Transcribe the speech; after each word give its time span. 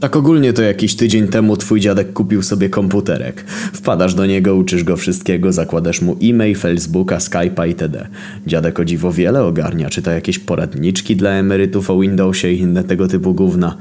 Tak 0.00 0.16
ogólnie 0.16 0.52
to 0.52 0.62
jakiś 0.62 0.94
tydzień 0.94 1.28
temu 1.28 1.56
twój 1.56 1.80
dziadek 1.80 2.12
kupił 2.12 2.42
sobie 2.42 2.68
komputerek. 2.68 3.44
Wpadasz 3.72 4.14
do 4.14 4.26
niego, 4.26 4.54
uczysz 4.54 4.84
go 4.84 4.96
wszystkiego, 4.96 5.52
zakładasz 5.52 6.02
mu 6.02 6.16
e-mail, 6.22 6.56
Facebooka, 6.56 7.18
Skype'a 7.18 7.68
itd. 7.68 8.08
Dziadek 8.46 8.80
o 8.80 8.84
dziwo 8.84 9.12
wiele 9.12 9.44
ogarnia, 9.44 9.90
czyta 9.90 10.12
jakieś 10.12 10.38
poradniczki 10.38 11.16
dla 11.16 11.30
emerytów 11.30 11.90
o 11.90 12.00
Windowsie 12.00 12.52
i 12.52 12.60
inne 12.60 12.84
tego 12.84 13.08
typu 13.08 13.34
gówna. 13.34 13.76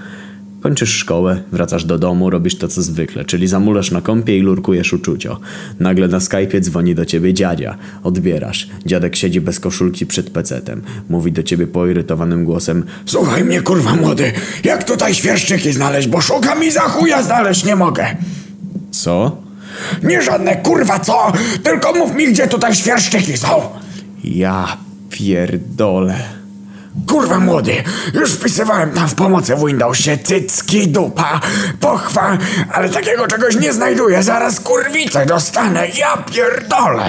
Kończysz 0.65 0.97
szkołę, 0.97 1.41
wracasz 1.51 1.85
do 1.85 1.99
domu, 1.99 2.29
robisz 2.29 2.57
to 2.57 2.67
co 2.67 2.81
zwykle, 2.81 3.25
czyli 3.25 3.47
zamulasz 3.47 3.91
na 3.91 4.01
kąpie 4.01 4.37
i 4.37 4.41
lurkujesz 4.41 4.93
uczucio. 4.93 5.39
Nagle 5.79 6.07
na 6.07 6.17
Skype'ie 6.17 6.59
dzwoni 6.59 6.95
do 6.95 7.05
ciebie 7.05 7.33
dziadzia. 7.33 7.77
Odbierasz. 8.03 8.67
Dziadek 8.85 9.15
siedzi 9.15 9.41
bez 9.41 9.59
koszulki 9.59 10.05
przed 10.05 10.29
pecetem. 10.29 10.81
Mówi 11.09 11.31
do 11.31 11.43
ciebie 11.43 11.67
poirytowanym 11.67 12.45
głosem 12.45 12.83
Słuchaj 13.05 13.43
mnie, 13.43 13.61
kurwa 13.61 13.95
młody, 13.95 14.31
jak 14.63 14.83
tutaj 14.83 15.13
świerszczyki 15.13 15.71
znaleźć, 15.71 16.07
bo 16.07 16.21
szukam 16.21 16.63
i 16.63 16.71
za 16.71 16.81
chuja 16.81 17.23
znaleźć 17.23 17.65
nie 17.65 17.75
mogę. 17.75 18.05
Co? 18.91 19.37
Nie 20.03 20.21
żadne 20.21 20.55
kurwa 20.55 20.99
co, 20.99 21.33
tylko 21.63 21.93
mów 21.93 22.15
mi, 22.15 22.27
gdzie 22.27 22.47
tutaj 22.47 22.75
świerszczyki 22.75 23.37
są. 23.37 23.61
Ja 24.23 24.77
pierdolę. 25.09 26.44
Kurwa 27.07 27.39
młody, 27.39 27.73
już 28.13 28.31
wpisywałem 28.31 28.91
tam 28.91 29.07
w 29.07 29.15
pomocy 29.15 29.55
w 29.55 29.65
Windowsie 29.65 30.17
cycki, 30.17 30.87
dupa, 30.87 31.39
pochwa, 31.79 32.37
ale 32.73 32.89
takiego 32.89 33.27
czegoś 33.27 33.55
nie 33.55 33.73
znajduję, 33.73 34.23
zaraz 34.23 34.59
kurwicę 34.59 35.25
dostanę, 35.25 35.87
ja 35.99 36.17
pierdolę. 36.17 37.05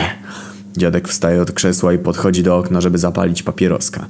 Dziadek 0.76 1.08
wstaje 1.08 1.42
od 1.42 1.52
krzesła 1.52 1.92
i 1.92 1.98
podchodzi 1.98 2.42
do 2.42 2.56
okna, 2.56 2.80
żeby 2.80 2.98
zapalić 2.98 3.42
papieroska. 3.42 4.06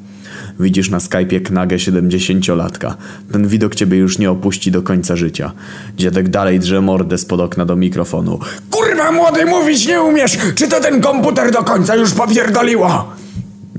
Widzisz 0.60 0.90
na 0.90 0.98
Skype'ie 0.98 1.42
knagę 1.42 1.77
70-latka. 1.77 2.94
Ten 3.32 3.48
widok 3.48 3.74
ciebie 3.74 3.98
już 3.98 4.18
nie 4.18 4.30
opuści 4.30 4.70
do 4.70 4.82
końca 4.82 5.16
życia. 5.16 5.52
Dziadek 5.96 6.28
dalej 6.28 6.60
drze 6.60 6.80
mordę 6.80 7.18
spod 7.18 7.40
okna 7.40 7.64
do 7.66 7.77
mikrofonu. 7.77 8.38
Kurwa 8.70 9.12
młody, 9.12 9.46
mówić 9.46 9.86
nie 9.86 10.02
umiesz, 10.02 10.38
czy 10.55 10.68
to 10.68 10.80
ten 10.80 11.00
komputer 11.00 11.50
do 11.52 11.64
końca 11.64 11.96
już 11.96 12.12
popierdoliło? 12.12 13.12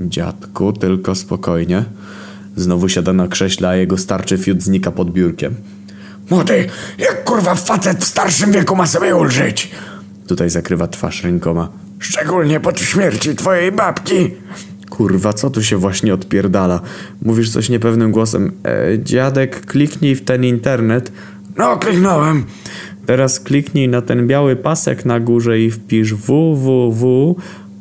Dziadku, 0.00 0.72
tylko 0.72 1.14
spokojnie. 1.14 1.84
Znowu 2.56 2.88
siada 2.88 3.12
na 3.12 3.28
krześle, 3.28 3.68
a 3.68 3.76
jego 3.76 3.98
starczy 3.98 4.38
fiut 4.38 4.62
znika 4.62 4.90
pod 4.90 5.12
biurkiem. 5.12 5.54
Młody, 6.30 6.66
jak 6.98 7.24
kurwa 7.24 7.54
facet 7.54 8.04
w 8.04 8.08
starszym 8.08 8.52
wieku 8.52 8.76
ma 8.76 8.86
sobie 8.86 9.16
ulżyć? 9.16 9.70
Tutaj 10.26 10.50
zakrywa 10.50 10.88
twarz 10.88 11.24
rękoma. 11.24 11.68
Szczególnie 11.98 12.60
po 12.60 12.76
śmierci 12.76 13.34
twojej 13.34 13.72
babki. 13.72 14.30
Kurwa, 14.90 15.32
co 15.32 15.50
tu 15.50 15.62
się 15.62 15.76
właśnie 15.76 16.14
odpierdala? 16.14 16.80
Mówisz 17.22 17.50
coś 17.50 17.68
niepewnym 17.68 18.12
głosem. 18.12 18.52
E, 18.64 18.98
dziadek, 18.98 19.66
kliknij 19.66 20.14
w 20.14 20.24
ten 20.24 20.44
internet. 20.44 21.12
No, 21.56 21.76
kliknąłem. 21.76 22.44
Teraz 23.06 23.40
kliknij 23.40 23.88
na 23.88 24.02
ten 24.02 24.26
biały 24.26 24.56
pasek 24.56 25.04
na 25.04 25.20
górze 25.20 25.60
i 25.60 25.70
wpisz 25.70 26.14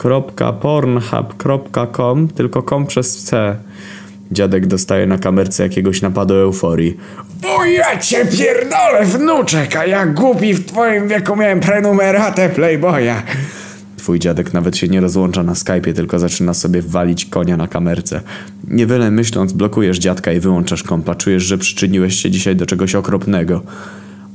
www.pornhub.com, 0.08 2.28
tylko 2.28 2.64
com 2.64 2.86
przez 2.86 3.24
C. 3.24 3.58
Dziadek 4.32 4.68
dostaje 4.68 5.08
na 5.08 5.18
kamerce 5.18 5.64
jakiegoś 5.64 6.02
napadu 6.02 6.34
euforii. 6.34 6.98
O 7.44 7.66
ja 7.66 8.00
cię 8.00 8.26
pierdolę, 8.26 9.06
wnuczek, 9.06 9.76
a 9.76 9.86
ja 9.86 10.06
głupi 10.06 10.54
w 10.54 10.66
twoim 10.66 11.08
wieku 11.08 11.36
miałem 11.36 11.60
prenumeratę 11.60 12.50
Playboya. 12.50 13.24
Twój 13.98 14.20
dziadek 14.20 14.54
nawet 14.54 14.78
się 14.78 14.88
nie 14.88 15.02
rozłącza 15.02 15.44
na 15.44 15.54
Skype'ie, 15.54 15.94
tylko 15.94 16.20
zaczyna 16.20 16.54
sobie 16.54 16.82
walić 16.82 17.26
konia 17.26 17.58
na 17.58 17.68
kamerce. 17.68 18.22
Niewiele 18.68 19.12
myśląc, 19.12 19.54
blokujesz 19.54 20.00
dziadka 20.00 20.34
i 20.34 20.40
wyłączasz 20.40 20.84
kompa. 20.84 21.16
Czujesz, 21.16 21.44
że 21.44 21.58
przyczyniłeś 21.58 22.16
się 22.16 22.32
dzisiaj 22.32 22.56
do 22.56 22.66
czegoś 22.66 22.96
okropnego. 22.96 23.62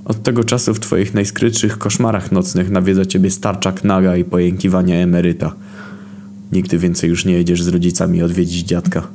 Od 0.05 0.23
tego 0.23 0.45
czasu 0.45 0.75
w 0.75 0.81
twoich 0.81 1.15
najskrytszych 1.15 1.79
koszmarach 1.79 2.33
nocnych 2.33 2.71
nawiedza 2.71 3.05
ciebie 3.05 3.31
starcza 3.31 3.73
knaga 3.73 4.17
i 4.17 4.25
pojękiwania 4.25 4.97
emeryta. 4.97 5.55
Nigdy 6.53 6.79
więcej 6.79 7.11
już 7.11 7.25
nie 7.25 7.35
jedziesz 7.35 7.63
z 7.63 7.69
rodzicami 7.69 8.23
odwiedzić 8.23 8.67
dziadka. 8.67 9.09